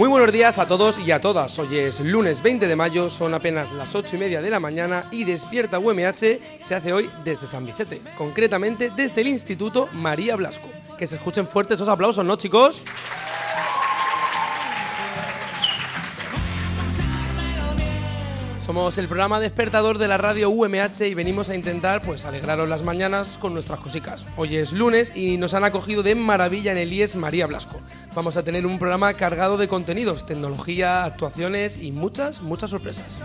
[0.00, 1.58] Muy buenos días a todos y a todas.
[1.58, 5.04] Hoy es lunes 20 de mayo, son apenas las 8 y media de la mañana
[5.10, 10.70] y Despierta UMH se hace hoy desde San Vicente, concretamente desde el Instituto María Blasco.
[10.98, 12.82] Que se escuchen fuertes esos aplausos, ¿no, chicos?
[18.70, 22.84] Somos el programa despertador de la radio UMH y venimos a intentar pues alegraros las
[22.84, 24.24] mañanas con nuestras cositas.
[24.36, 27.80] Hoy es lunes y nos han acogido de maravilla en el IES María Blasco.
[28.14, 33.22] Vamos a tener un programa cargado de contenidos, tecnología, actuaciones y muchas, muchas sorpresas.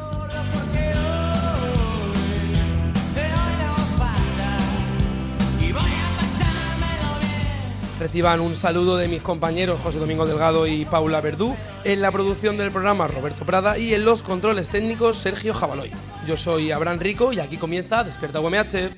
[8.00, 12.58] Reciban un saludo de mis compañeros José Domingo Delgado y Paula Verdú, en la producción
[12.58, 15.90] del programa Roberto Prada y en los controles técnicos Sergio Jabaloy.
[16.28, 18.92] Yo soy Abraham Rico y aquí comienza Despierta UMH.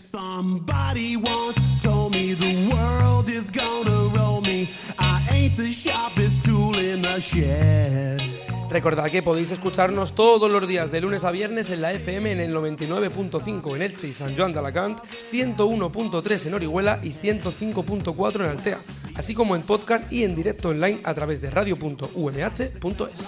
[8.70, 12.40] Recordad que podéis escucharnos todos los días de lunes a viernes en la FM en
[12.40, 15.00] el 99.5 en Elche y San Joan de Alacant,
[15.32, 18.80] 101.3 en Orihuela y 105.4 en Altea,
[19.16, 23.28] así como en podcast y en directo online a través de radio.umh.es.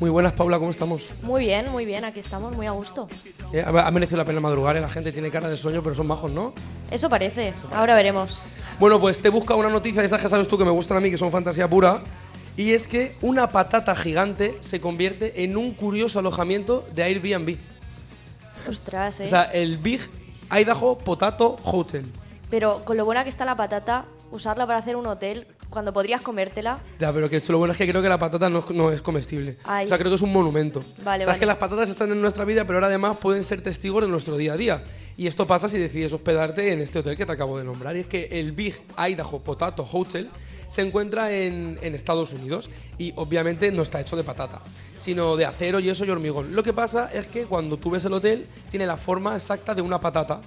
[0.00, 1.10] Muy buenas, Paula, ¿cómo estamos?
[1.20, 3.06] Muy bien, muy bien, aquí estamos, muy a gusto.
[3.52, 6.08] Eh, ha merecido la pena madrugar, eh, la gente tiene cara de sueño, pero son
[6.08, 6.54] bajos, ¿no?
[6.90, 8.42] Eso parece, ahora veremos.
[8.78, 11.00] Bueno, pues te busca una noticia de esas que sabes tú que me gustan a
[11.00, 12.02] mí, que son fantasía pura.
[12.56, 17.58] Y es que una patata gigante se convierte en un curioso alojamiento de Airbnb.
[18.66, 19.24] Ostras, eh.
[19.26, 20.00] O sea, el Big
[20.50, 22.06] Idaho Potato Hotel.
[22.48, 26.20] Pero con lo buena que está la patata, usarla para hacer un hotel, cuando podrías
[26.20, 26.80] comértela.
[26.98, 29.00] Ya, pero que lo bueno es que creo que la patata no, es- no es
[29.00, 29.56] comestible.
[29.64, 29.86] Ay.
[29.86, 30.80] O sea, creo que es un monumento.
[30.80, 31.38] Vale, o sea, es vale.
[31.38, 34.36] que las patatas están en nuestra vida, pero ahora además pueden ser testigos de nuestro
[34.36, 34.84] día a día.
[35.16, 37.96] Y esto pasa si decides hospedarte en este hotel que te acabo de nombrar.
[37.96, 40.30] Y es que el Big Idaho Potato Hotel
[40.68, 44.60] se encuentra en, en Estados Unidos y obviamente no está hecho de patata,
[44.96, 46.54] sino de acero, yeso y hormigón.
[46.54, 49.82] Lo que pasa es que cuando tú ves el hotel, tiene la forma exacta de
[49.82, 50.40] una patata,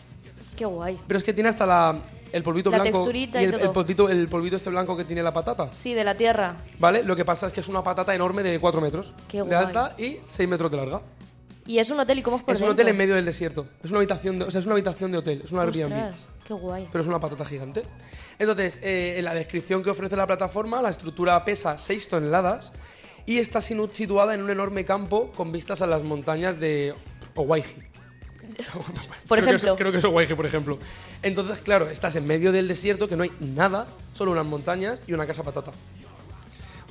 [0.56, 0.97] Qué guay.
[1.07, 2.00] pero es que tiene hasta la,
[2.33, 5.05] el polvito La blanco texturita y y el, el polvito, el polvito este blanco que
[5.05, 5.69] tiene la patata.
[5.71, 6.55] Sí, de la tierra.
[6.79, 7.03] ¿Vale?
[7.03, 9.53] Lo que pasa es que es una patata enorme de 4 metros Qué de guay.
[9.55, 11.01] alta y 6 metros de larga.
[11.66, 12.73] Y es un hotel, ¿y cómo es por Es un dentro?
[12.83, 13.66] hotel en medio del desierto.
[13.81, 15.83] Es una habitación de, o sea, es una habitación de hotel, es un Airbnb.
[15.83, 16.89] Ostras, qué guay.
[16.91, 17.83] Pero es una patata gigante.
[18.38, 22.73] Entonces, eh, en la descripción que ofrece la plataforma, la estructura pesa 6 toneladas
[23.25, 26.95] y está situada en un enorme campo con vistas a las montañas de
[27.35, 27.92] Owaiji.
[29.27, 29.75] Por Creo que es- ejemplo.
[29.77, 30.05] creo que es
[30.35, 30.79] por ejemplo.
[31.21, 35.13] Entonces, claro, estás en medio del desierto que no hay nada, solo unas montañas y
[35.13, 35.71] una casa patata.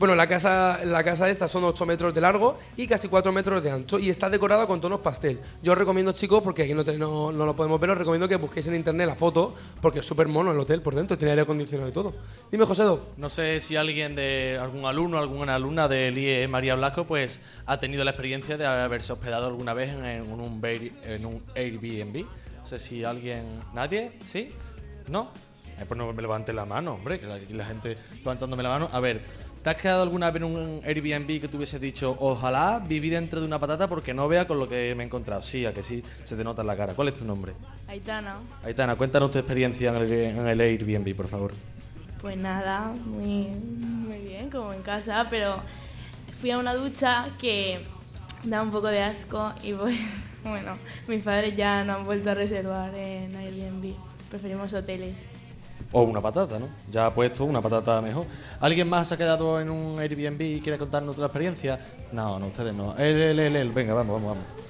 [0.02, 3.62] Bueno, la casa, la casa esta son 8 metros de largo y casi 4 metros
[3.62, 5.38] de ancho y está decorada con tonos pastel.
[5.62, 8.26] Yo os recomiendo, chicos, porque aquí no, te- no, no lo podemos ver, os recomiendo
[8.26, 11.30] que busquéis en internet la foto porque es súper mono el hotel por dentro, tiene
[11.30, 12.14] aire acondicionado y todo.
[12.50, 13.10] Dime, Josedo.
[13.16, 17.78] No sé si alguien de algún alumno, alguna alumna del IE María Blasco, pues ha
[17.78, 20.60] tenido la experiencia de haberse hospedado alguna vez en, en un,
[21.04, 22.24] en un Airbnb.
[22.58, 24.50] No sé si alguien, nadie, ¿sí?
[25.06, 25.30] ¿No?
[25.78, 28.88] Eh, pues no me levante la mano, hombre, que aquí la gente levantándome la mano.
[28.92, 29.20] A ver,
[29.62, 33.40] ¿te has quedado alguna vez en un Airbnb que te hubiese dicho, ojalá viví dentro
[33.40, 35.42] de una patata porque no vea con lo que me he encontrado?
[35.42, 36.94] Sí, a que sí, se te nota en la cara.
[36.94, 37.52] ¿Cuál es tu nombre?
[37.88, 41.52] Aitana, Aitana, cuéntanos tu experiencia en el, en el Airbnb, por favor.
[42.20, 45.56] pues nada, muy, muy bien, como en casa, pero
[46.40, 47.80] fui a una ducha que
[48.44, 49.96] da un poco de asco y pues,
[50.44, 50.74] bueno,
[51.06, 53.94] mis padres ya no han vuelto a reservar en Airbnb,
[54.30, 55.18] preferimos hoteles.
[55.90, 56.68] O una patata, ¿no?
[56.90, 58.26] Ya ha puesto una patata mejor.
[58.60, 61.80] ¿Alguien más se ha quedado en un Airbnb y quiere contarnos otra experiencia?
[62.12, 62.96] No, no, ustedes no.
[62.96, 63.70] Él, él, él, él.
[63.70, 64.62] Venga, vamos, vamos, vamos.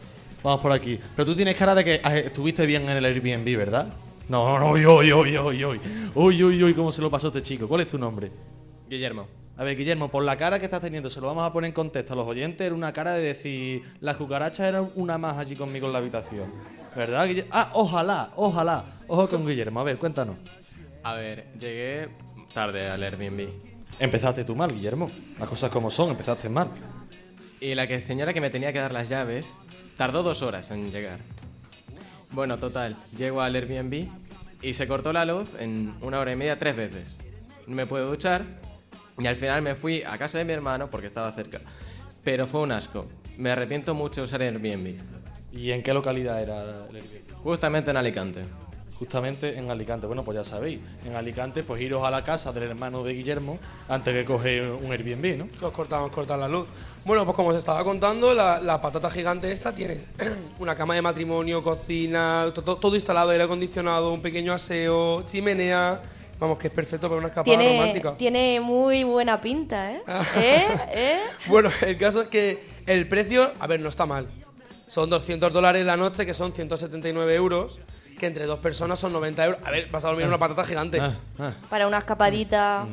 [0.42, 0.98] Vamos por aquí.
[1.14, 3.86] Pero tú tienes cara de que ah, estuviste bien en el Airbnb, ¿verdad?
[4.28, 5.80] No, no, uy, uy, uy, uy, uy.
[6.14, 7.68] Uy, uy, uy, cómo se lo pasó este chico.
[7.68, 8.30] ¿Cuál es tu nombre?
[8.88, 9.26] Guillermo.
[9.56, 11.74] A ver, Guillermo, por la cara que estás teniendo, se lo vamos a poner en
[11.74, 15.56] contexto a los oyentes, era una cara de decir, las cucarachas eran una más allí
[15.56, 16.46] conmigo en la habitación.
[16.96, 17.50] ¿Verdad, Guillermo?
[17.52, 18.84] Ah, ojalá, ojalá.
[19.08, 19.80] Ojo con Guillermo.
[19.80, 20.36] A ver, cuéntanos.
[21.04, 22.08] A ver, llegué
[22.54, 23.48] tarde al Airbnb.
[23.98, 25.10] Empezaste tú mal, Guillermo.
[25.38, 26.68] Las cosas como son, empezaste mal.
[27.60, 29.56] Y la que señora que me tenía que dar las llaves
[29.96, 31.20] tardó dos horas en llegar.
[32.30, 34.08] Bueno, total, llego al Airbnb
[34.62, 37.16] y se cortó la luz en una hora y media tres veces.
[37.66, 38.44] No me puedo duchar
[39.18, 41.60] y al final me fui a casa de mi hermano porque estaba cerca.
[42.24, 43.06] Pero fue un asco.
[43.36, 44.96] Me arrepiento mucho de usar Airbnb.
[45.52, 47.32] ¿Y en qué localidad era el Airbnb?
[47.42, 48.42] Justamente en Alicante.
[49.06, 50.06] Justamente en Alicante.
[50.06, 53.58] Bueno, pues ya sabéis, en Alicante, pues iros a la casa del hermano de Guillermo
[53.88, 55.48] antes que coger un Airbnb, ¿no?
[55.58, 56.68] Que os cortamos cortar la luz.
[57.04, 60.02] Bueno, pues como os estaba contando, la, la patata gigante esta tiene
[60.60, 66.00] una cama de matrimonio, cocina, to- to- todo instalado, aire acondicionado, un pequeño aseo, chimenea.
[66.38, 68.16] Vamos, que es perfecto para una escapada Tiene, romántica.
[68.16, 70.00] tiene muy buena pinta, ¿eh?
[70.36, 70.66] ¿Eh?
[70.92, 71.18] ¿Eh?
[71.48, 74.28] Bueno, el caso es que el precio, a ver, no está mal.
[74.86, 77.80] Son 200 dólares la noche, que son 179 euros,
[78.18, 79.60] que entre dos personas son 90 euros.
[79.64, 81.00] A ver, vas a dormir en una patata gigante.
[81.00, 81.52] Ah, ah.
[81.68, 82.86] Para una escapadita.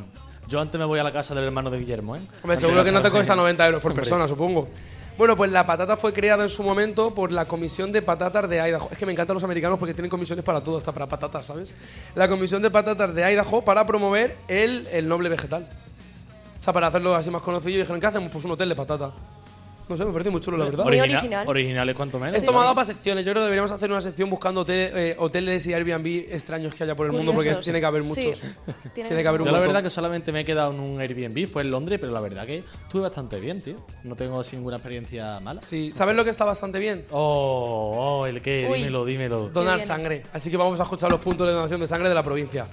[0.48, 2.20] Yo antes me voy a la casa del hermano de Guillermo, ¿eh?
[2.20, 4.02] Hombre, Antes seguro que no te cuesta 90 euros por Hombre.
[4.02, 4.68] persona, supongo.
[5.18, 8.56] Bueno, pues la patata fue creada en su momento por la Comisión de Patatas de
[8.58, 8.88] Idaho.
[8.90, 11.74] Es que me encantan los americanos porque tienen comisiones para todo, hasta para patatas, ¿sabes?
[12.16, 15.68] La Comisión de Patatas de Idaho para promover el, el noble vegetal.
[16.60, 18.32] O sea, para hacerlo así más conocido, y dijeron, ¿qué hacemos?
[18.32, 19.12] Pues un hotel de patata.
[19.90, 20.84] No sé, me parece muy chulo, la verdad.
[20.86, 21.48] Muy Original- original.
[21.48, 22.36] Originales, cuanto menos.
[22.38, 23.26] Esto me ha dado para secciones.
[23.26, 26.84] Yo creo que deberíamos hacer una sección buscando hotel- eh, hoteles y Airbnb extraños que
[26.84, 28.08] haya por el mundo, porque tiene que haber Sí.
[28.08, 28.40] muchos.
[28.94, 31.02] Tiene Tiene que haber un Yo la verdad que solamente me he quedado en un
[31.02, 33.84] Airbnb, fue en Londres, pero la verdad que estuve bastante bien, tío.
[34.04, 35.62] No tengo así ninguna experiencia mala.
[35.64, 37.04] Sí, ¿sabes lo que está bastante bien?
[37.10, 38.78] Oh, oh, el qué, Uy.
[38.80, 39.50] dímelo, dímelo.
[39.50, 40.22] Donar sangre.
[40.34, 42.68] Así que vamos a escuchar los puntos de donación de sangre de la provincia.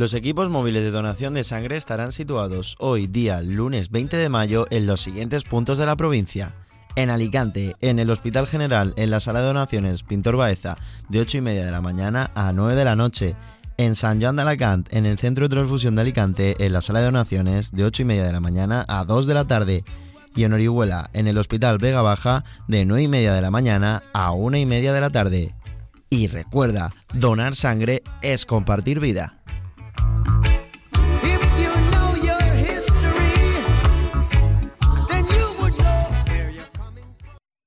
[0.00, 4.66] Los equipos móviles de donación de sangre estarán situados hoy día lunes 20 de mayo
[4.70, 6.54] en los siguientes puntos de la provincia.
[6.96, 10.78] En Alicante, en el Hospital General, en la sala de donaciones Pintor Baeza,
[11.10, 13.36] de 8 y media de la mañana a 9 de la noche.
[13.76, 17.00] En San Joan de Alacant, en el Centro de Transfusión de Alicante, en la sala
[17.00, 19.84] de donaciones, de 8 y media de la mañana a 2 de la tarde.
[20.34, 24.02] Y en Orihuela, en el Hospital Vega Baja, de 9 y media de la mañana
[24.14, 25.54] a 1 y media de la tarde.
[26.12, 29.39] Y recuerda, donar sangre es compartir vida.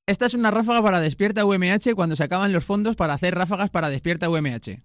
[0.06, 3.69] Esta es una ráfaga para Despierta UMH cuando se acaban los fondos para hacer ráfagas
[3.69, 4.81] para Despierta UMH.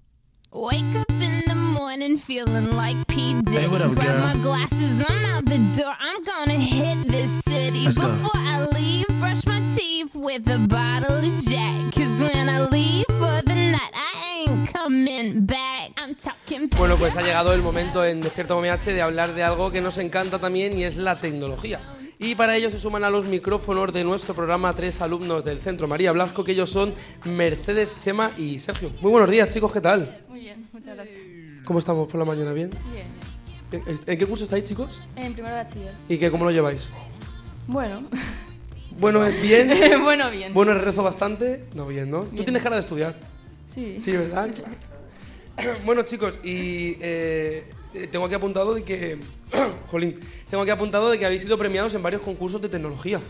[0.52, 3.34] Wake up in the morning feeling like P.
[3.42, 3.66] Diddy.
[3.68, 4.26] what up, Grab girl?
[4.26, 5.94] my glasses, I'm out the door.
[6.00, 7.84] I'm gonna hit this city.
[7.84, 8.08] Let's go.
[8.08, 11.92] Before I leave, brush my teeth with a bottle of Jack.
[11.92, 15.87] Cause when I leave for the night, I ain't coming back.
[16.76, 19.98] Bueno, pues ha llegado el momento en Despierta OMH de hablar de algo que nos
[19.98, 21.80] encanta también y es la tecnología.
[22.18, 25.86] Y para ello se suman a los micrófonos de nuestro programa tres alumnos del Centro
[25.86, 26.94] María Blasco, que ellos son
[27.24, 28.90] Mercedes, Chema y Sergio.
[29.00, 30.24] Muy buenos días, chicos, ¿qué tal?
[30.28, 31.16] Muy bien, muchas gracias.
[31.64, 32.52] ¿Cómo estamos por la mañana?
[32.52, 32.70] ¿Bien?
[32.92, 33.06] Bien.
[33.86, 35.00] ¿En, en qué curso estáis, chicos?
[35.14, 35.94] En primer bachiller.
[36.08, 36.90] ¿Y qué, cómo lo lleváis?
[37.66, 38.08] Bueno.
[38.98, 39.70] Bueno, es bien.
[40.02, 40.54] bueno, bien.
[40.54, 41.66] Bueno, rezo bastante.
[41.74, 42.22] No, bien, ¿no?
[42.22, 42.44] Tú Bien.
[42.46, 43.14] tienes cara de estudiar.
[43.66, 43.98] Sí.
[44.00, 44.48] Sí, ¿verdad?
[45.84, 47.64] bueno, chicos, y eh,
[48.10, 49.18] tengo aquí apuntado de que.
[49.90, 50.18] Jolín,
[50.50, 53.20] tengo aquí apuntado de que habéis sido premiados en varios concursos de tecnología.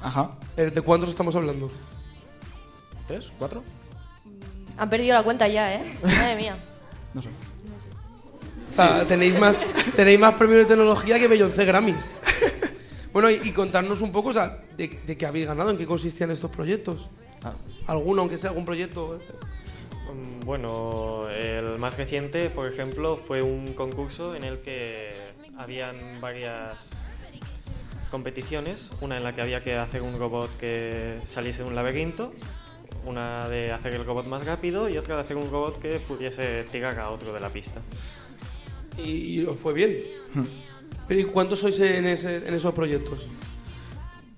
[0.00, 0.32] Ajá.
[0.56, 1.70] Eh, ¿De cuántos estamos hablando?
[3.06, 3.32] ¿Tres?
[3.38, 3.62] ¿Cuatro?
[4.76, 5.98] Han perdido la cuenta ya, ¿eh?
[6.02, 6.58] Madre mía.
[7.14, 7.28] No sé.
[8.70, 9.56] O sea, tenéis, más,
[9.96, 12.14] tenéis más premios de tecnología que Beyoncé Grammys.
[13.14, 15.86] bueno, y, y contarnos un poco, o sea, de, de qué habéis ganado, en qué
[15.86, 17.08] consistían estos proyectos.
[17.42, 17.54] Ah.
[17.86, 19.16] Alguno, aunque sea algún proyecto.
[19.16, 19.20] eh.
[20.08, 25.10] Mm, Bueno, el más reciente, por ejemplo, fue un concurso en el que
[25.56, 27.10] habían varias
[28.10, 32.32] competiciones, una en la que había que hacer un robot que saliese de un laberinto,
[33.04, 36.64] una de hacer el robot más rápido y otra de hacer un robot que pudiese
[36.64, 37.80] tirar a otro de la pista.
[38.96, 39.96] Y, fue bien.
[41.06, 43.28] Pero ¿y cuántos sois en, ese- en esos proyectos?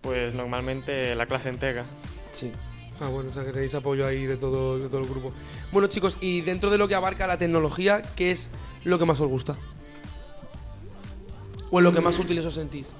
[0.02, 1.84] Pues normalmente la clase entera.
[2.32, 2.50] Sí.
[3.00, 5.32] Ah, bueno, o sea que tenéis apoyo ahí de todo, de todo el grupo.
[5.72, 8.50] Bueno, chicos, y dentro de lo que abarca la tecnología, ¿qué es
[8.84, 9.56] lo que más os gusta?
[11.70, 12.92] ¿O en lo que más útiles os sentís?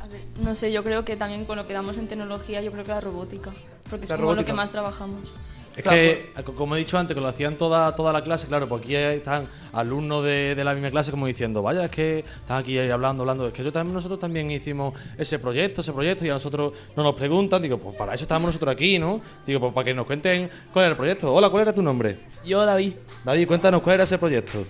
[0.00, 2.72] A ver, no sé, yo creo que también con lo que damos en tecnología, yo
[2.72, 3.52] creo que la robótica,
[3.88, 5.32] porque es La como lo que más trabajamos.
[5.74, 8.46] Es Claro, que, co- como he dicho antes, que lo hacían toda, toda la clase,
[8.46, 12.18] claro, porque aquí están alumnos de, de la misma clase como diciendo, vaya, es que
[12.18, 16.26] están aquí hablando, hablando, es que yo también, nosotros también hicimos ese proyecto, ese proyecto,
[16.26, 19.22] y a nosotros no nos preguntan, digo, pues para eso estamos nosotros aquí, ¿no?
[19.46, 21.32] Digo, pues para que nos cuenten cuál era el proyecto.
[21.32, 22.18] Hola, ¿cuál era tu nombre?
[22.44, 22.92] Yo, David,
[23.24, 24.64] David, cuéntanos cuál era ese proyecto.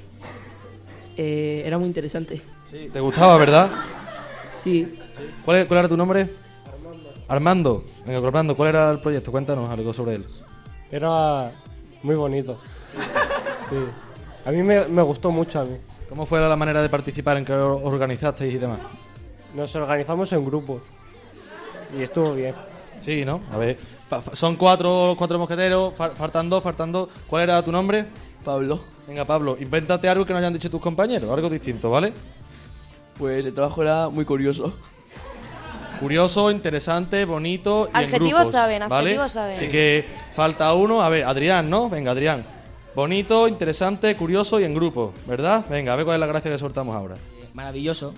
[1.16, 2.40] eh, era muy interesante.
[2.70, 3.70] Sí, ¿Te gustaba, verdad?
[4.62, 4.98] Sí,
[5.44, 6.30] ¿Cuál, cuál era tu nombre?
[7.28, 9.32] Armando, venga, Armando, ¿cuál era el proyecto?
[9.32, 10.26] Cuéntanos algo sobre él.
[10.92, 11.50] Era
[12.04, 12.58] muy bonito.
[13.68, 13.76] Sí.
[14.44, 15.76] A mí me, me gustó mucho a mí.
[16.08, 18.80] ¿Cómo fue la manera de participar en que lo organizasteis y demás?
[19.54, 20.82] Nos organizamos en grupos
[21.98, 22.54] y estuvo bien.
[23.00, 23.40] Sí, ¿no?
[23.50, 27.08] A ver, fa- fa- son cuatro los cuatro mosqueteros, fa- faltan dos, faltan dos.
[27.26, 28.04] ¿Cuál era tu nombre?
[28.44, 28.80] Pablo.
[29.08, 32.12] Venga, Pablo, invéntate algo que no hayan dicho tus compañeros, algo distinto, ¿vale?
[33.18, 34.74] Pues el trabajo era muy curioso.
[36.02, 39.10] Curioso, interesante, bonito y en Adjetivos grupos, saben, ¿vale?
[39.10, 39.56] adjetivos saben.
[39.56, 40.04] Así que
[40.34, 41.88] falta uno, a ver, Adrián, ¿no?
[41.88, 42.44] Venga, Adrián.
[42.96, 45.64] Bonito, interesante, curioso y en grupo, ¿verdad?
[45.70, 47.14] Venga, a ver cuál es la gracia que soltamos ahora.
[47.54, 48.12] Maravilloso.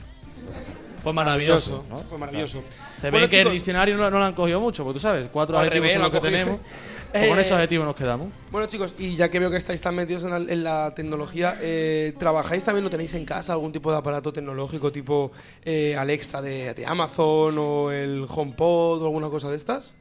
[1.02, 1.98] Pues maravilloso, ¿no?
[1.98, 2.62] Pues maravilloso.
[2.98, 5.26] Se Bueno, ve que el diccionario no, no lo han cogido mucho, porque tú sabes,
[5.30, 6.58] cuatro adjetivos revés, son lo los que tenemos.
[7.14, 8.26] Con Eh, esos adjetivos nos quedamos.
[8.50, 11.56] Bueno, chicos, y ya que veo que estáis tan metidos en la, en la tecnología,
[11.60, 15.30] eh, ¿trabajáis también, lo tenéis en casa, algún tipo de aparato tecnológico tipo
[15.64, 19.94] eh, Alexa de, de Amazon o el HomePod o alguna cosa de estas?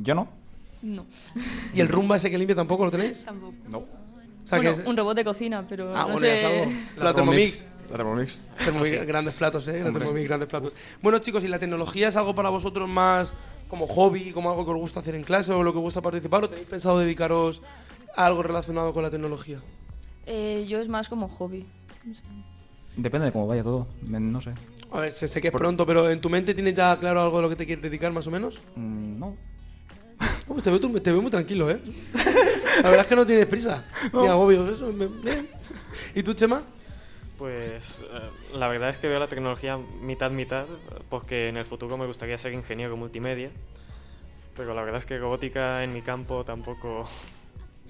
[0.00, 0.28] Yo no.
[0.80, 1.04] No.
[1.74, 3.24] ¿Y el Rumba ese que limpia tampoco lo tenéis?
[3.24, 3.52] Tampoco.
[3.68, 3.78] No.
[3.78, 3.86] O
[4.48, 6.44] sea, Bueno, que es- un robot de cocina, pero Ah, no bueno, sé.
[6.46, 6.72] algo.
[6.96, 7.66] La Thermomix.
[7.90, 8.40] La Thermomix.
[8.58, 9.06] Thermomix, Eso sí.
[9.06, 9.80] grandes platos, ¿eh?
[9.84, 9.92] La.
[9.92, 10.72] Thermomix, grandes platos.
[11.02, 13.34] Bueno, chicos, ¿y la tecnología es algo para vosotros más
[13.68, 16.00] como hobby, como algo que os gusta hacer en clase o lo que os gusta
[16.02, 16.44] participar?
[16.44, 17.62] ¿O tenéis pensado dedicaros
[18.16, 19.60] a algo relacionado con la tecnología?
[20.26, 21.64] Eh, yo es más como hobby.
[22.04, 22.22] No sé.
[22.96, 23.86] Depende de cómo vaya todo.
[24.02, 24.52] No sé.
[24.92, 27.20] A ver, sé, sé que es Por- pronto, pero ¿en tu mente tienes ya claro
[27.22, 28.60] algo de lo que te quieres dedicar más o menos?
[28.76, 29.36] Mm, no.
[30.48, 31.80] No, pues te veo, te veo muy tranquilo, ¿eh?
[32.82, 33.84] La verdad es que no tienes prisa.
[34.12, 34.68] Ni agobio.
[34.70, 35.48] Eso, me- bien.
[36.14, 36.62] ¿Y tú, Chema?
[37.38, 40.66] Pues eh, la verdad es que veo la tecnología mitad-mitad,
[41.10, 43.50] porque en el futuro me gustaría ser ingeniero multimedia,
[44.56, 47.04] pero la verdad es que robótica en mi campo tampoco...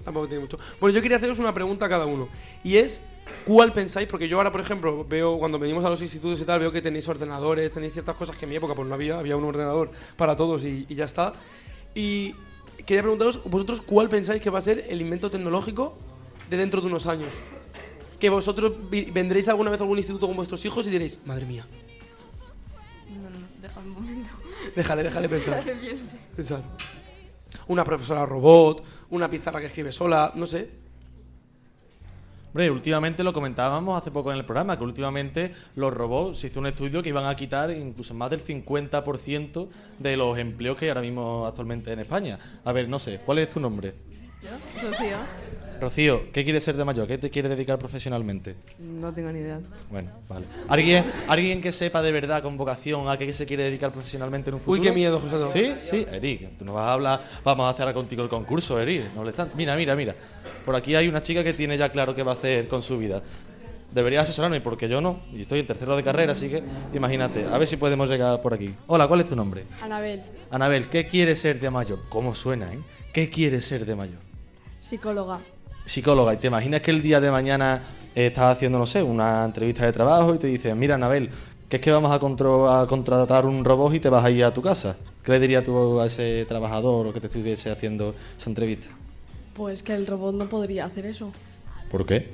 [0.03, 0.59] Tampoco tiene mucho.
[0.79, 2.29] Bueno, yo quería haceros una pregunta a cada uno.
[2.63, 3.01] Y es,
[3.45, 4.07] ¿cuál pensáis?
[4.07, 6.81] Porque yo ahora, por ejemplo, veo cuando venimos a los institutos y tal, veo que
[6.81, 9.17] tenéis ordenadores, tenéis ciertas cosas que en mi época pues no había.
[9.17, 11.33] Había un ordenador para todos y, y ya está.
[11.95, 12.35] Y
[12.85, 15.97] quería preguntaros, vosotros, ¿cuál pensáis que va a ser el invento tecnológico
[16.49, 17.29] de dentro de unos años?
[18.19, 18.73] Que vosotros
[19.13, 21.65] vendréis alguna vez a algún instituto con vuestros hijos y diréis, madre mía,
[23.13, 24.29] No, no, deja un momento.
[24.75, 25.63] déjale, déjale pensar.
[26.35, 26.63] Pensar.
[27.67, 30.69] Una profesora robot, una pizarra que escribe sola, no sé.
[32.47, 36.59] Hombre, últimamente lo comentábamos hace poco en el programa, que últimamente los robots, se hizo
[36.59, 39.67] un estudio que iban a quitar incluso más del 50%
[39.99, 42.39] de los empleos que hay ahora mismo actualmente en España.
[42.65, 43.93] A ver, no sé, ¿cuál es tu nombre?
[44.41, 44.49] ¿Yo?
[44.89, 45.17] Rocío.
[45.79, 47.07] Rocío, ¿qué quieres ser de mayor?
[47.07, 48.55] ¿Qué te quieres dedicar profesionalmente?
[48.79, 49.59] No tengo ni idea.
[49.91, 50.45] Bueno, vale.
[50.67, 54.55] ¿Alguien, alguien que sepa de verdad con vocación a qué se quiere dedicar profesionalmente en
[54.55, 54.79] un futuro?
[54.79, 55.53] Uy, qué miedo, José Antonio.
[55.53, 55.89] ¿Sí?
[55.89, 59.13] Sí, Eric, tú no vas a hablar, vamos a hacer contigo el concurso, Eric.
[59.15, 59.51] No le están...
[59.55, 60.15] Mira, mira, mira.
[60.65, 62.97] Por aquí hay una chica que tiene ya claro qué va a hacer con su
[62.97, 63.21] vida.
[63.91, 66.61] Debería asesorarme porque yo no, y estoy en tercero de carrera, así que
[66.93, 68.73] imagínate, a ver si podemos llegar por aquí.
[68.87, 69.63] Hola, ¿cuál es tu nombre?
[69.81, 71.99] Anabel, Anabel, ¿qué quieres ser de mayor?
[72.09, 72.79] ¿Cómo suena, eh?
[73.13, 74.26] ¿Qué quieres ser de mayor?
[74.87, 75.39] Psicóloga.
[75.85, 77.81] psicóloga y te imaginas que el día de mañana
[78.15, 81.29] eh, estás haciendo, no sé, una entrevista de trabajo y te dicen, mira, Anabel,
[81.69, 84.43] que es que vamos a, contro- a contratar un robot y te vas a ir
[84.45, 84.97] a tu casa.
[85.23, 88.89] ¿Qué le dirías tú a ese trabajador o que te estuviese haciendo esa entrevista?
[89.53, 91.31] Pues que el robot no podría hacer eso.
[91.91, 92.29] ¿Por qué?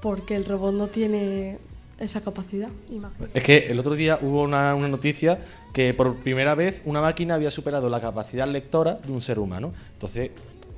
[0.00, 1.58] Porque el robot no tiene
[1.98, 2.68] esa capacidad.
[3.34, 5.38] Es que el otro día hubo una, una noticia
[5.72, 9.72] que por primera vez una máquina había superado la capacidad lectora de un ser humano.
[9.94, 10.30] Entonces,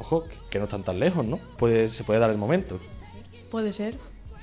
[0.02, 1.38] ojo, que no están tan lejos, ¿no?
[1.56, 2.78] Puede, se puede dar el momento.
[3.50, 3.96] Puede ser.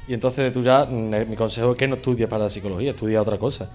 [0.08, 2.92] Y entonces tú ya, mm, eh, mi consejo es que no estudies para la psicología,
[2.92, 3.70] estudia otra cosa.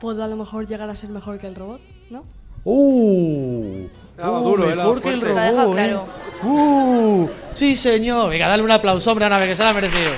[0.00, 2.24] Puedo a lo mejor llegar a ser mejor que el robot, ¿no?
[2.64, 3.86] ¡Uh!
[4.16, 5.72] Daba Uh, duro, eh, mejor que el robot, ¿eh?
[5.72, 6.06] claro.
[6.44, 7.28] ¡Uh!
[7.52, 8.30] ¡Sí, señor!
[8.30, 10.10] Venga, dale un aplauso, hombre, a Nave, que se la ha merecido.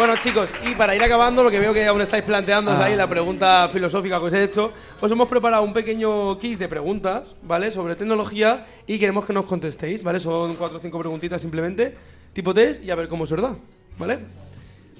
[0.00, 2.86] Bueno, chicos, y para ir acabando, lo que veo que aún estáis planteando Ah.
[2.86, 6.68] ahí la pregunta filosófica que os he hecho, os hemos preparado un pequeño quiz de
[6.68, 7.70] preguntas, ¿vale?
[7.70, 10.18] Sobre tecnología y queremos que nos contestéis, ¿vale?
[10.18, 11.94] Son cuatro o cinco preguntitas simplemente,
[12.32, 13.54] tipo test y a ver cómo se os da,
[13.98, 14.20] ¿vale?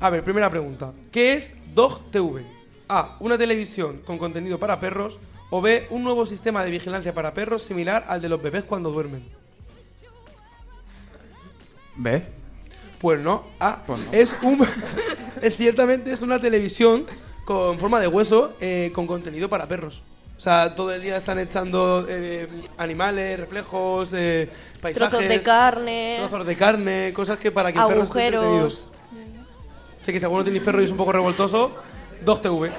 [0.00, 0.92] A ver, primera pregunta.
[1.11, 2.45] ¿Qué es Dog TV?
[2.87, 3.16] A.
[3.21, 5.19] Una televisión con contenido para perros.
[5.49, 5.87] O B.
[5.88, 9.25] Un nuevo sistema de vigilancia para perros similar al de los bebés cuando duermen.
[11.97, 12.23] ¿Ve?
[13.00, 13.45] Pues no.
[13.59, 13.83] A.
[14.12, 14.66] Es un.
[15.42, 17.07] es ciertamente es una televisión
[17.45, 20.02] con forma de hueso eh, con contenido para perros.
[20.37, 24.49] O sea, todo el día están echando eh, animales, reflejos, eh,
[24.80, 25.11] paisajes.
[25.19, 26.16] Trozos de carne.
[26.21, 28.50] Trozos de carne, cosas que para que el perro esté entretenido.
[28.52, 28.87] Agujeros.
[30.02, 31.73] Sé que si alguno tenéis perro y es un poco revoltoso,
[32.25, 32.71] 2TV.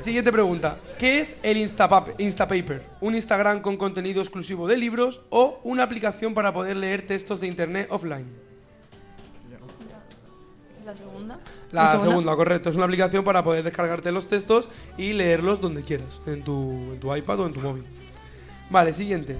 [0.00, 0.78] Siguiente pregunta.
[0.98, 2.82] ¿Qué es el Instapap- Instapaper?
[3.00, 7.48] ¿Un Instagram con contenido exclusivo de libros o una aplicación para poder leer textos de
[7.48, 8.45] internet offline?
[10.86, 11.38] La segunda.
[11.72, 12.10] La ¿La segunda?
[12.10, 12.70] segunda, correcto.
[12.70, 17.00] Es una aplicación para poder descargarte los textos y leerlos donde quieras, en tu, en
[17.00, 17.84] tu iPad o en tu móvil.
[18.70, 19.36] Vale, siguiente.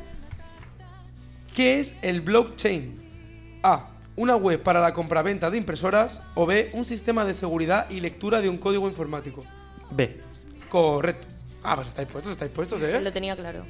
[1.54, 3.60] ¿Qué es el blockchain?
[3.62, 3.90] A.
[4.16, 6.20] Una web para la compraventa de impresoras.
[6.34, 6.70] O B.
[6.72, 9.44] Un sistema de seguridad y lectura de un código informático.
[9.92, 10.20] B.
[10.68, 11.28] Correcto.
[11.62, 13.00] Ah, pues estáis puestos, estáis puestos, ¿eh?
[13.00, 13.64] Lo tenía claro.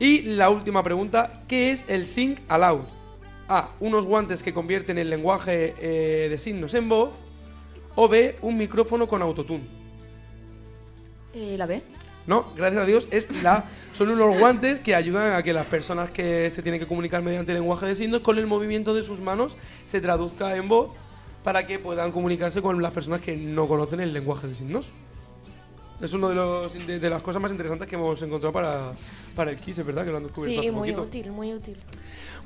[0.00, 2.84] Y la última pregunta, ¿qué es el Sync Aloud?
[3.48, 3.70] A.
[3.80, 7.10] Unos guantes que convierten el lenguaje eh, de signos en voz.
[7.94, 8.36] O B.
[8.42, 9.64] Un micrófono con autotune.
[11.34, 11.82] Eh, ¿La B?
[12.26, 16.10] No, gracias a Dios, es la, son unos guantes que ayudan a que las personas
[16.10, 19.20] que se tienen que comunicar mediante el lenguaje de signos con el movimiento de sus
[19.20, 20.90] manos se traduzca en voz
[21.44, 24.90] para que puedan comunicarse con las personas que no conocen el lenguaje de signos.
[26.00, 28.92] Es una de, los, de, de las cosas más interesantes que hemos encontrado para,
[29.36, 31.02] para el KISS, es verdad que lo han descubierto Sí, hace muy poquito.
[31.02, 31.76] útil, muy útil.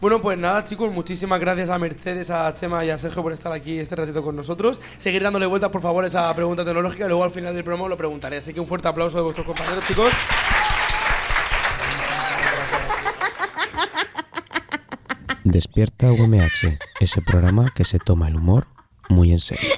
[0.00, 3.52] Bueno, pues nada, chicos, muchísimas gracias a Mercedes, a Chema y a Sergio por estar
[3.52, 4.80] aquí este ratito con nosotros.
[4.96, 7.84] Seguir dándole vueltas, por favor, a esa pregunta tecnológica y luego al final del programa
[7.84, 8.38] os lo preguntaré.
[8.38, 10.10] Así que un fuerte aplauso de vuestros compañeros, chicos.
[15.44, 18.68] Despierta UMH, ese programa que se toma el humor
[19.10, 19.68] muy en serio.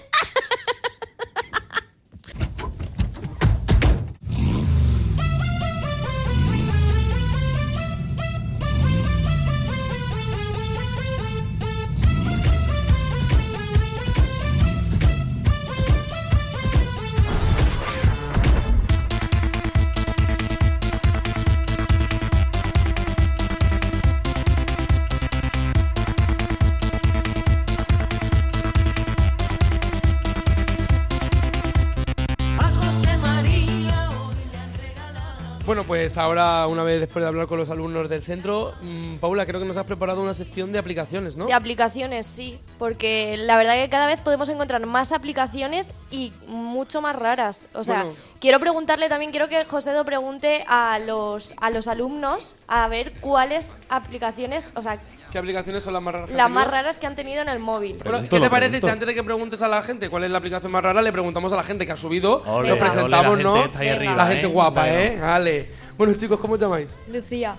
[35.64, 39.46] Bueno, pues ahora, una vez después de hablar con los alumnos del centro, mm, Paula,
[39.46, 41.46] creo que nos has preparado una sección de aplicaciones, ¿no?
[41.46, 47.00] De aplicaciones, sí, porque la verdad que cada vez podemos encontrar más aplicaciones y mucho
[47.00, 47.66] más raras.
[47.74, 48.18] O sea, Bueno.
[48.40, 53.12] quiero preguntarle también, quiero que José lo pregunte a los, a los alumnos a ver
[53.20, 54.98] cuáles aplicaciones, o sea,
[55.32, 56.28] ¿Qué aplicaciones son las más raras?
[56.28, 56.76] que las han más tenido?
[56.82, 57.98] raras que han tenido en el móvil.
[58.04, 60.36] Bueno, ¿qué te parece si antes de que preguntes a la gente cuál es la
[60.36, 63.38] aplicación más rara, le preguntamos a la gente que ha subido, Ole, lo ole, presentamos,
[63.38, 63.54] la ¿no?
[63.54, 64.50] gente está ahí arriba, la gente ¿eh?
[64.50, 64.98] guapa, Bueno.
[64.98, 65.18] ¿eh?
[65.18, 65.70] Vale.
[65.96, 66.98] Bueno, chicos, ¿cómo os llamáis?
[67.10, 67.56] Lucía.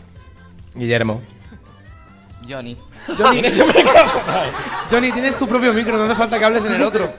[0.76, 1.20] Guillermo.
[2.48, 2.78] Johnny.
[3.18, 4.24] Johnny, ¿tienes un micrófono?
[4.92, 7.12] Johnny, tienes tu propio micro, no hace falta que hables en el otro.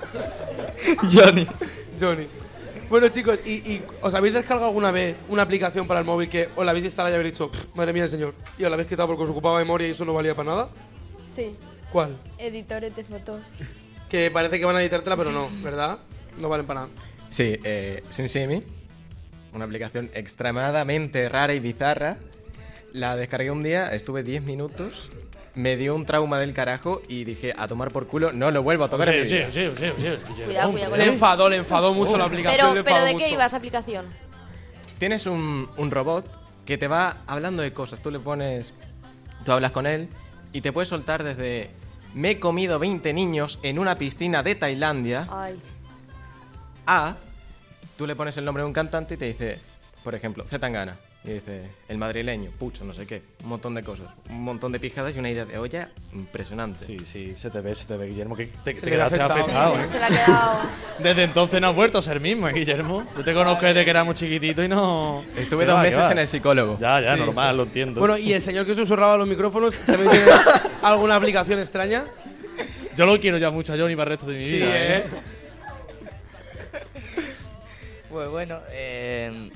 [1.12, 1.48] Johnny.
[1.98, 2.28] Johnny.
[2.88, 6.48] Bueno, chicos, ¿y, y os habéis descargado alguna vez una aplicación para el móvil que
[6.54, 8.74] os la habéis instalado y habéis dicho, "Pff, madre mía, el señor, y os la
[8.74, 10.68] habéis quitado porque os ocupaba memoria y eso no valía para nada?
[11.26, 11.56] Sí.
[11.92, 12.16] ¿Cuál?
[12.38, 13.52] Editores de fotos.
[14.08, 15.98] Que parece que van a editártela, pero no, ¿verdad?
[16.38, 16.92] No valen para nada.
[17.30, 18.62] Sí, eh, SimSimi,
[19.54, 22.18] una aplicación extremadamente rara y bizarra.
[22.92, 25.10] La descargué un día, estuve 10 minutos,
[25.54, 28.84] me dio un trauma del carajo y dije, a tomar por culo, no lo vuelvo
[28.84, 29.48] a tocar en mi vida.
[30.46, 32.60] Cuidado, cuidado con Le enfadó, le enfadó mucho la aplicación.
[32.60, 33.34] Pero, le pero enfadó ¿de qué mucho.
[33.34, 34.06] iba esa aplicación?
[34.98, 36.26] Tienes un, un robot
[36.64, 38.00] que te va hablando de cosas.
[38.00, 38.74] Tú le pones.
[39.44, 40.08] Tú hablas con él
[40.52, 41.70] y te puedes soltar desde.
[42.14, 45.26] Me he comido 20 niños en una piscina de Tailandia.
[45.30, 45.60] Ay.
[46.86, 47.16] A.
[47.96, 49.58] Tú le pones el nombre de un cantante y te dice,
[50.02, 50.96] por ejemplo, Zetangana.
[51.26, 53.22] Y dice, el madrileño, pucho, no sé qué.
[53.44, 54.08] Un montón de cosas.
[54.28, 56.84] Un montón de pijadas y una idea de olla impresionante.
[56.84, 58.36] Sí, sí, se te ve, se te ve, Guillermo.
[58.36, 59.32] Que te, quedaste afectado.
[59.40, 59.74] afectado.
[59.74, 59.84] Sí, ¿eh?
[59.86, 60.58] sí, se le ha quedado.
[60.98, 63.06] Desde entonces no has vuelto a ser mismo, ¿eh, Guillermo.
[63.16, 65.24] Yo te conozco desde que éramos chiquitos y no.
[65.34, 66.78] Estuve dos va, meses en el psicólogo.
[66.78, 67.20] Ya, ya, Sí.
[67.20, 68.00] normal, lo entiendo.
[68.00, 70.30] Bueno, ¿y el señor que susurraba los micrófonos también tiene
[70.82, 72.04] alguna aplicación extraña?
[72.98, 74.66] Yo lo quiero ya mucho a Johnny para el resto de mi Sí, vida.
[74.98, 75.04] ¿eh?
[78.10, 79.50] Pues bueno, eh,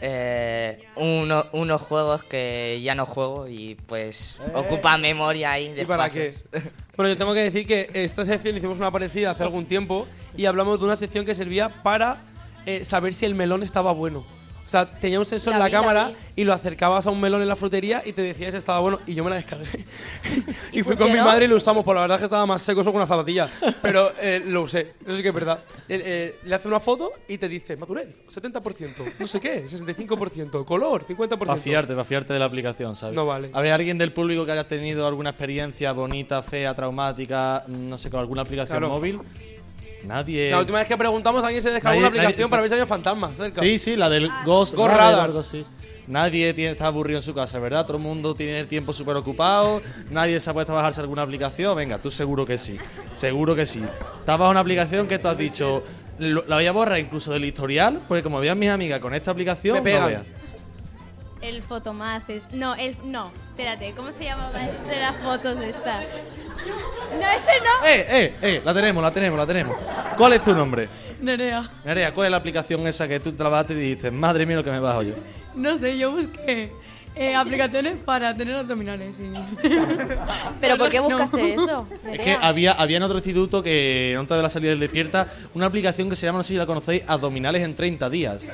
[0.00, 5.72] eh, uno- unos juegos que ya no juego y pues ocupan memoria ahí.
[5.72, 6.34] De ¿Y para qué?
[6.96, 10.44] Bueno, yo tengo que decir que esta sección hicimos una parecida hace algún tiempo y
[10.44, 12.18] hablamos de una sección que servía para
[12.66, 14.26] eh, saber si el melón estaba bueno.
[14.70, 17.20] O sea, tenía un sensor La en la vi, cámara y lo acercabas a un
[17.20, 19.66] melón en la frutería y te decía si estaba bueno y yo me la descargué.
[20.72, 22.62] y fui con mi madre y lo usamos, por la verdad es que estaba más
[22.62, 23.48] seco eso con una zapatilla.
[23.82, 25.58] Pero eh, lo usé, eso sí que es verdad.
[25.88, 30.64] Eh, eh, le hace una foto y te dice madurez, 70%, no sé qué, 65%,
[30.64, 31.36] color, 50%.
[31.36, 33.16] Para fiarte, para fiarte de la aplicación, ¿sabes?
[33.16, 33.50] No vale.
[33.52, 38.08] A ver, alguien del público que haya tenido alguna experiencia bonita, fea, traumática, no sé,
[38.08, 38.88] con alguna aplicación Claro.
[38.94, 39.18] móvil.
[40.04, 40.50] Nadie.
[40.50, 42.74] La última vez que preguntamos, alguien se descargó Nadie- una aplicación nadie- para ver si
[42.74, 43.60] había fantasmas cerca.
[43.60, 45.24] Sí, sí, la del Ghost, Ghost Radar o Radar.
[45.26, 45.64] algo así.
[46.06, 47.86] Nadie tiene, está aburrido en su casa, ¿verdad?
[47.86, 49.80] Todo el mundo tiene el tiempo súper ocupado.
[50.10, 51.76] Nadie se ha puesto a bajarse alguna aplicación.
[51.76, 52.78] Venga, tú seguro que sí.
[53.14, 53.78] Seguro que sí.
[53.80, 53.86] Te
[54.32, 55.84] has bajado una aplicación que tú has dicho.
[56.18, 59.30] "Lo- La voy a borrar incluso del historial, porque como vean mis amigas con esta
[59.30, 60.00] aplicación, Me pegan.
[60.02, 60.22] no veas.
[61.42, 62.52] El fotomaces.
[62.52, 62.96] No, el.
[63.04, 66.02] No, espérate, ¿cómo se llamaba el de las fotos esta?
[66.66, 67.86] No, ese no.
[67.86, 68.62] ¡Eh, eh, eh!
[68.64, 69.76] La tenemos, la tenemos, la tenemos.
[70.16, 70.88] ¿Cuál es tu nombre?
[71.20, 71.68] Nerea.
[71.84, 74.70] Nerea, ¿cuál es la aplicación esa que tú trabajaste y dijiste, madre mía lo que
[74.70, 75.14] me bajo yo?
[75.54, 76.72] No sé, yo busqué
[77.16, 79.20] eh, aplicaciones para tener abdominales.
[79.20, 79.32] y-
[80.60, 81.04] ¿Pero por qué No.
[81.08, 81.86] buscaste eso?
[82.10, 85.66] Es que había, había en otro instituto que, antes de la salida del despierta, una
[85.66, 88.46] aplicación que se llama, no sé si la conocéis, Abdominales en 30 días.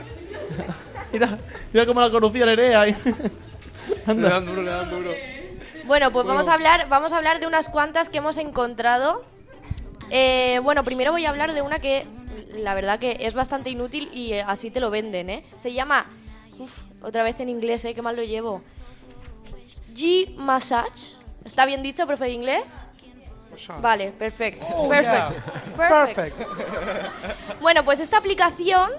[1.13, 1.37] mira,
[1.73, 2.85] mira cómo la conocía Nerea.
[4.07, 5.11] Le dan duro, le dan duro.
[5.87, 9.25] Bueno, pues vamos a hablar, vamos a hablar de unas cuantas que hemos encontrado.
[10.11, 12.07] Eh, bueno, primero voy a hablar de una que
[12.55, 15.45] la verdad que es bastante inútil y eh, así te lo venden, ¿eh?
[15.57, 16.07] Se llama,
[16.59, 17.95] uf, otra vez en inglés, ¿eh?
[17.95, 18.61] Qué mal lo llevo.
[19.95, 21.19] G Massage.
[21.45, 22.75] ¿Está bien dicho, profe de inglés?
[23.81, 24.67] Vale, perfecto.
[24.75, 25.41] Oh, perfect.
[25.77, 25.89] yeah.
[25.89, 26.41] Perfect.
[27.61, 28.91] Bueno, pues esta aplicación,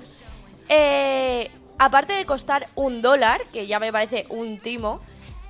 [0.68, 5.00] eh, aparte de costar un dólar, que ya me parece un timo,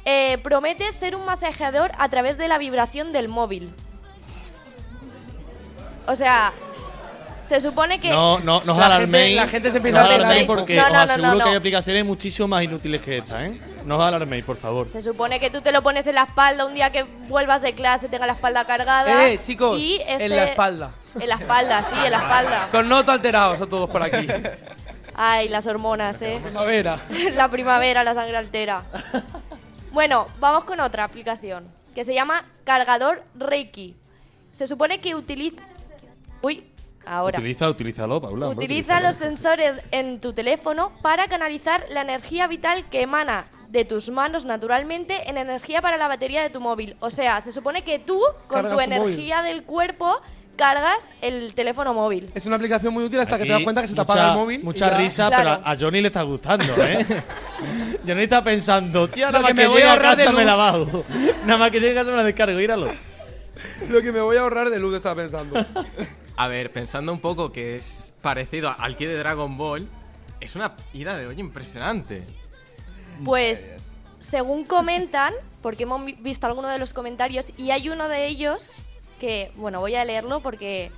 [0.10, 3.74] eh, promete ser un masajeador a través de la vibración del móvil.
[6.08, 6.54] O sea,
[7.44, 8.10] se supone que...
[8.12, 9.26] No, no, no os La alarméis.
[9.28, 11.32] gente- la gente se no empieza os a alarméis porque No, no, os no, aseguro
[11.34, 11.58] no, que hay no.
[11.60, 13.60] aplicaciones muchísimo más inútiles que esta, ¿eh?
[13.86, 14.88] No os alarméis, por favor.
[14.90, 17.74] Se supone que tú te lo pones en la espalda un día que vuelvas de
[17.74, 19.28] clase, tenga la espalda cargada.
[19.28, 20.92] Eh, chicos, y en este- la espalda.
[21.20, 22.68] En la espalda, sí, en la espalda.
[22.72, 24.28] Con noto alterados a todos por aquí.
[25.16, 26.40] Ay, las hormonas, eh.
[26.44, 27.00] Primavera.
[27.34, 28.84] la primavera, la sangre altera.
[29.98, 33.96] Bueno, vamos con otra aplicación que se llama Cargador Reiki.
[34.52, 35.64] Se supone que utiliza.
[36.44, 36.72] Uy,
[37.04, 37.40] ahora.
[37.40, 38.50] Utiliza, utilízalo, Paula.
[38.50, 44.12] Utiliza los sensores en tu teléfono para canalizar la energía vital que emana de tus
[44.12, 46.96] manos naturalmente en energía para la batería de tu móvil.
[47.00, 50.22] O sea, se supone que tú, con Cargas tu tu energía del cuerpo,
[50.58, 52.30] cargas el teléfono móvil.
[52.36, 54.32] Es una aplicación muy útil hasta que te das cuenta que se te mucha- apaga
[54.34, 54.64] el móvil.
[54.64, 55.62] Mucha risa, Claro.
[55.64, 57.06] pero a Johnny le está gustando, ¿eh?
[58.06, 60.24] Johnny está pensando, tío, nada Lo más que que, me voy a a ahorrar de
[60.26, 60.46] casa me luz.
[60.48, 61.04] la bajo.
[61.46, 62.92] nada más que llegue a casa me la descargo, míralo.
[63.90, 65.64] Lo que me voy a ahorrar de luz estaba pensando.
[66.40, 69.88] A ver, pensando un poco que es parecido al que de Dragon Ball,
[70.40, 72.24] es una ida de olla impresionante.
[73.26, 73.70] Pues,
[74.20, 78.74] según comentan, porque hemos vi- visto algunos de los comentarios, y hay uno de ellos
[79.20, 80.92] que, bueno, voy a leerlo porque...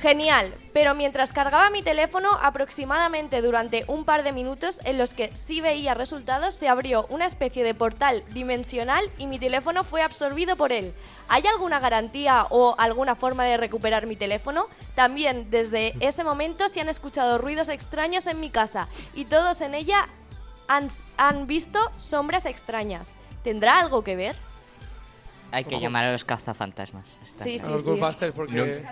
[0.00, 5.30] Genial, pero mientras cargaba mi teléfono, aproximadamente durante un par de minutos en los que
[5.36, 10.56] sí veía resultados, se abrió una especie de portal dimensional y mi teléfono fue absorbido
[10.56, 10.94] por él.
[11.28, 14.68] ¿Hay alguna garantía o alguna forma de recuperar mi teléfono?
[14.94, 19.74] También desde ese momento se han escuchado ruidos extraños en mi casa y todos en
[19.74, 20.08] ella
[20.66, 23.16] han, han visto sombras extrañas.
[23.44, 24.49] ¿Tendrá algo que ver?
[25.52, 25.82] Hay que Ojo.
[25.82, 27.18] llamar a los cazafantasmas.
[27.22, 27.64] Está Sí, claro.
[27.66, 27.90] sí, a los sí.
[27.90, 28.84] Ghostbusters, porque.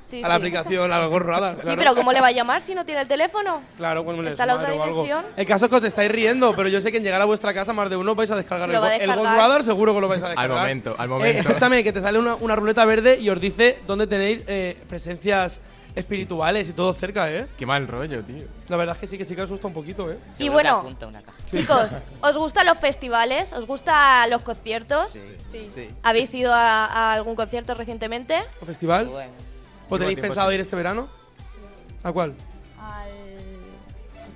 [0.00, 0.36] Sí, a la sí.
[0.36, 1.56] aplicación, a los Ghost Radar.
[1.56, 1.78] Sí, claro.
[1.80, 3.60] pero ¿cómo le va a llamar si no tiene el teléfono?
[3.76, 5.24] Claro, cuando le Está la otra dimensión.
[5.36, 7.52] El caso es que os estáis riendo, pero yo sé que en llegar a vuestra
[7.52, 9.36] casa más de uno vais a descargar Se lo el, va a Go- el Ghost.
[9.36, 10.56] Radar, seguro que lo vais a descargar.
[10.56, 11.40] momento, al Eh, momento.
[11.48, 15.60] escúchame, que te sale una, una ruleta verde y os dice dónde tenéis eh, presencias
[15.98, 17.46] espirituales y todo cerca, ¿eh?
[17.58, 18.46] Qué mal rollo, tío.
[18.68, 20.18] La verdad es que sí que sí que asusta un poquito, ¿eh?
[20.38, 20.84] Y bueno,
[21.46, 23.52] chicos, ¿os gustan los festivales?
[23.52, 25.18] ¿Os gustan los conciertos?
[25.50, 25.88] Sí.
[26.02, 28.38] ¿Habéis ido a, a algún concierto recientemente?
[28.60, 29.08] ¿Un festival?
[29.08, 29.18] ¿O
[29.96, 31.08] Llevo tenéis pensado ir este verano?
[32.02, 32.34] ¿A cuál?
[32.80, 33.10] Al.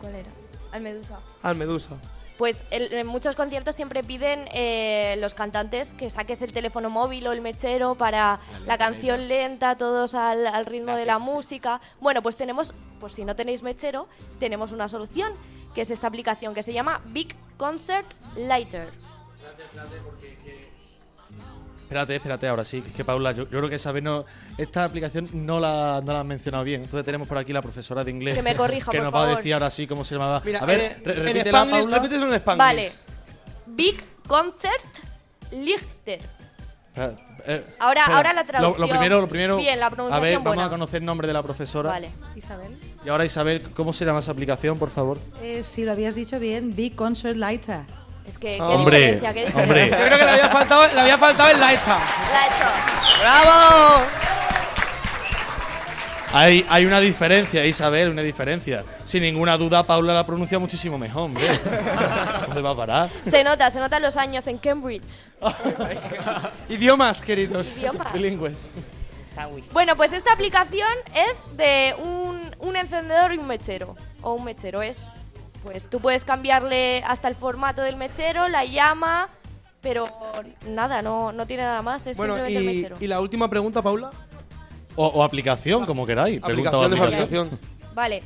[0.01, 0.31] ¿Cuál era?
[0.73, 1.19] Al Medusa.
[1.43, 1.91] Al Medusa.
[2.43, 7.25] Pues el- en muchos conciertos siempre piden eh, los cantantes que saques el teléfono móvil
[7.29, 11.81] o el mechero para la canción lenta, todos al, al ritmo de la música.
[12.01, 14.09] Bueno, pues tenemos, pues si no tenéis mechero,
[14.41, 15.31] tenemos una solución,
[15.73, 18.89] que es esta aplicación que se llama Big Concert Lighter.
[21.93, 24.25] Espérate, espérate, ahora sí, que es que Paula, yo, yo creo que esa vez no,
[24.57, 26.83] esta aplicación no la, no la has mencionado bien.
[26.83, 28.35] Entonces tenemos por aquí la profesora de inglés.
[28.35, 29.37] Que me corrija, Que por nos va a favor.
[29.37, 30.41] decir ahora sí cómo se llamaba.
[30.43, 31.97] Mira, a ver, en- re- en repítela, Spanglish- Paula.
[31.99, 32.59] repíteselo en Spanglish.
[32.67, 32.93] Vale.
[33.67, 34.83] Big Concert
[35.51, 36.21] Lichter.
[36.95, 37.15] Espera,
[37.47, 38.17] eh, Ahora- espera.
[38.17, 38.89] ahora la Lo- Lo, traducción.
[38.89, 39.57] primero, lo primero.
[39.59, 40.65] Bien, la A pronunciación ver, vamos buena.
[40.65, 41.91] a conocer el nombre de la profesora.
[41.91, 42.11] Vale.
[42.37, 42.79] Isabel.
[43.05, 45.19] Y ahora Isabel, ¿cómo se llama esa aplicación, por favor?
[45.43, 47.81] Eh, si lo habías dicho bien, Big Concert Lighter.
[48.27, 49.63] Es que, qué Hombre, diferencia, qué diferencia.
[49.63, 49.91] hombre.
[49.91, 51.99] Yo creo que le había faltado, le había faltado el la hecha.
[52.33, 53.21] La.
[53.21, 54.07] ¡Bravo!
[56.35, 58.85] Hay, hay una diferencia, Isabel, una diferencia.
[59.05, 61.47] Sin ninguna duda, Paula la pronuncia muchísimo mejor, hombre.
[62.47, 63.11] ¿Dónde va a parar?
[63.27, 65.27] Se nota, se notan los años en Cambridge.
[66.71, 67.77] Idiomas, queridos.
[67.77, 68.13] Idiomas.
[68.15, 68.69] Bilingües.
[69.73, 73.97] Bueno, pues esta aplicación es de un, un encendedor y un mechero.
[74.23, 75.07] O un mechero es.
[75.63, 79.29] Pues tú puedes cambiarle hasta el formato del mechero, la llama,
[79.81, 80.09] pero
[80.69, 82.97] nada, no, no tiene nada más, es Bueno, simplemente el y, mechero.
[83.01, 84.11] y la última pregunta, Paula.
[84.97, 86.41] O, o aplicación, como queráis.
[86.41, 87.59] Pregunta o Aplicación es aplicación.
[87.95, 88.23] Vale.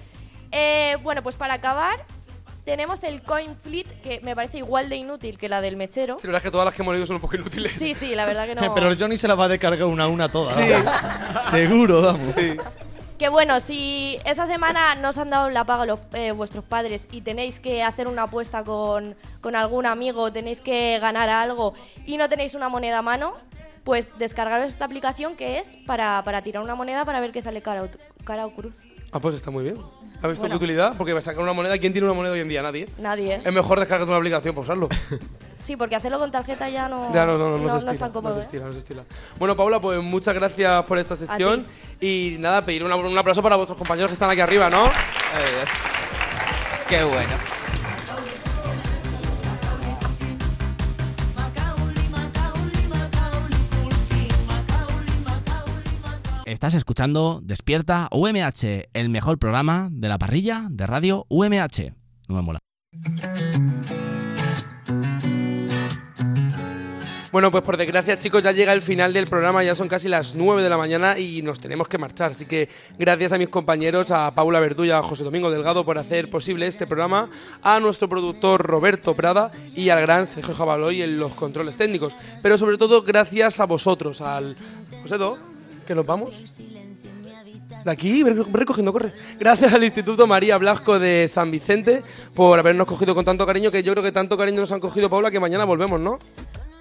[0.51, 2.05] Eh, bueno, pues para acabar,
[2.65, 6.17] Tenemos el Coin Fleet, que me parece igual de inútil que la del mechero.
[6.19, 7.71] Sí, la verdad es que todas las que hemos leído son un poco inútiles.
[7.71, 8.75] Sí, sí, la verdad que no.
[8.75, 10.53] Pero el Johnny se la va a descargar una a una todas.
[10.57, 10.73] Sí.
[11.51, 12.35] Seguro, vamos.
[13.19, 17.09] Que bueno, si esa semana no os han dado la paga los, eh, vuestros padres
[17.11, 21.73] y tenéis que hacer una apuesta con, con algún amigo, tenéis que ganar algo
[22.05, 23.33] y no tenéis una moneda a mano,
[23.85, 27.63] pues descargaros esta aplicación que es para, para tirar una moneda para ver qué sale
[27.63, 27.89] cara o,
[28.25, 28.75] cara o cruz.
[29.13, 29.77] Ah, pues está muy bien.
[30.21, 30.59] ¿Has visto Bueno.
[30.59, 30.95] qué utilidad?
[30.99, 31.79] Porque va a sacar una moneda.
[31.79, 32.61] ¿Quién tiene una moneda hoy en día?
[32.63, 32.89] Nadie.
[32.99, 33.43] Nadie, ¿eh?
[33.45, 34.89] Es mejor descargarte una aplicación para usarlo.
[35.67, 37.93] Sí, porque hacerlo con tarjeta ya no, Ya, no, no, no, no, se no estila,
[37.93, 38.35] es tan cómodo.
[38.35, 38.45] no se ¿eh?
[38.47, 39.03] estila, no se estila.
[39.37, 41.67] Bueno, Paula, pues muchas gracias por esta sección.
[42.01, 44.85] Y nada, pedir una- un aplauso para vuestros compañeros que están aquí arriba, ¿no?
[46.89, 47.33] Qué bueno.
[56.45, 61.93] Estás escuchando Despierta UMH, el mejor programa de la parrilla de radio UMH.
[62.29, 62.59] No me mola.
[67.33, 70.37] Bueno, pues por desgracia, chicos, ya llega el final del programa, ya son casi las
[70.37, 72.31] 9 de la mañana y nos tenemos que marchar.
[72.31, 75.99] Así que gracias a mis compañeros, a Paula Verdú y a José Domingo Delgado por
[75.99, 77.29] hacer posible este programa,
[77.63, 82.15] a nuestro productor Roberto Prada y al gran Sergio Jabaloy en los controles técnicos.
[82.43, 84.55] Pero sobre todo gracias a vosotros, al
[85.03, 85.37] Josedo,
[85.85, 86.45] que nos vamos.
[87.85, 89.13] De aquí, recogiendo, corre.
[89.39, 92.03] Gracias al Instituto María Blasco de San Vicente
[92.35, 95.11] por habernos cogido con tanto cariño, que yo creo que tanto cariño nos han cogido,
[95.11, 96.19] Paula, que mañana volvemos, ¿no?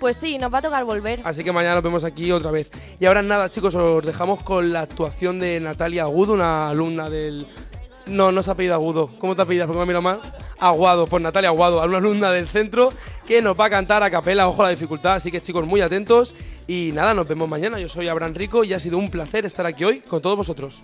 [0.05, 1.21] Pues sí, nos va a tocar volver.
[1.23, 2.69] Así que mañana nos vemos aquí otra vez.
[2.99, 7.47] Y ahora nada, chicos, os dejamos con la actuación de Natalia Agudo, una alumna del.
[8.05, 9.09] No, no se ha pedido Agudo.
[9.17, 9.65] ¿Cómo te ha pedido?
[9.65, 10.21] ¿Por qué me ha mirado mal?
[10.59, 12.93] Aguado, por Natalia Aguado, una alumna del centro
[13.25, 15.15] que nos va a cantar a capela, ojo a la dificultad.
[15.15, 16.35] Así que chicos, muy atentos.
[16.67, 17.79] Y nada, nos vemos mañana.
[17.79, 20.83] Yo soy Abraham Rico y ha sido un placer estar aquí hoy con todos vosotros.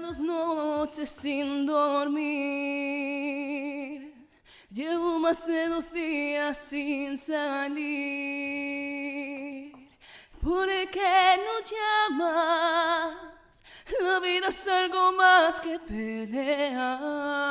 [0.00, 2.84] Dos noches sin dormir.
[4.70, 7.84] Llevo más de dos días sin salir.
[10.42, 13.34] ¿Por qué no llamas?
[14.00, 17.44] La vida es algo más que pelear.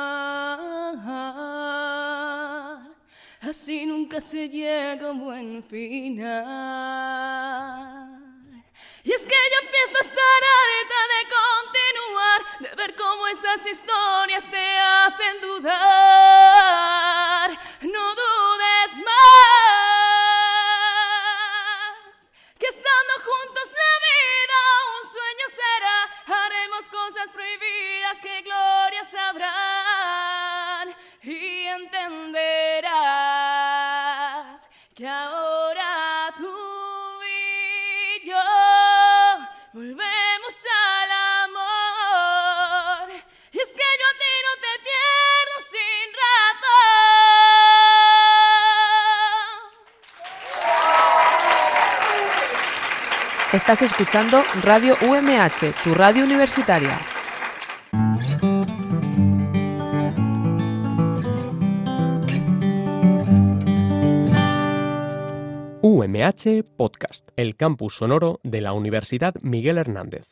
[3.40, 6.44] Así nunca se llega a un buen final.
[9.04, 14.50] Y es que yo empiezo a estar harta de continuar, de ver cómo esas historias
[14.50, 16.34] te hacen dudar.
[53.54, 56.98] Estás escuchando Radio UMH, tu radio universitaria.
[65.82, 70.22] UMH Podcast, el campus sonoro de la Universidad Miguel Hernández.